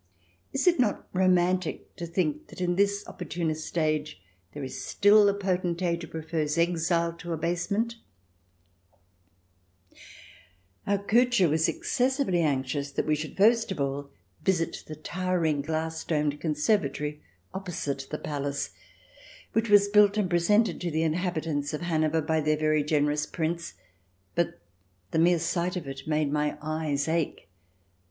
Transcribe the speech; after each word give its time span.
Is 0.51 0.65
it 0.65 0.79
not 0.79 1.07
romantic 1.13 1.95
to 1.97 2.07
think 2.07 2.47
that 2.47 2.59
in 2.59 2.75
this 2.75 3.07
opportunist 3.07 3.77
age 3.77 4.19
there 4.51 4.63
is 4.63 4.83
still 4.83 5.29
a 5.29 5.33
potentate 5.35 6.01
who 6.01 6.07
prefers 6.07 6.57
exile 6.57 7.13
to 7.19 7.33
abasement? 7.33 7.97
Our 10.87 10.97
Kutscher 10.97 11.47
was 11.51 11.69
excessively 11.69 12.41
anxious 12.41 12.89
that 12.93 13.05
we 13.05 13.13
should 13.13 13.37
first 13.37 13.71
of 13.71 13.79
all 13.79 14.09
visit 14.43 14.85
the 14.87 14.95
towering 14.95 15.61
glass 15.61 16.03
domed 16.03 16.39
conservatory 16.41 17.21
opposite 17.53 18.07
the 18.09 18.17
palace, 18.17 18.71
which 19.53 19.69
was 19.69 19.87
built 19.87 20.17
and 20.17 20.27
presented 20.27 20.81
to 20.81 20.89
the 20.89 21.03
inhabitants 21.03 21.75
of 21.75 21.81
Hanover 21.81 22.23
by 22.23 22.41
their 22.41 22.57
very 22.57 22.83
generous 22.83 23.27
Prince, 23.27 23.75
but 24.33 24.59
the 25.11 25.19
mere 25.19 25.37
sight 25.37 25.75
of 25.75 25.87
it 25.87 26.07
made 26.07 26.31
my 26.33 26.57
eyes 26.59 27.07
ache. 27.07 27.49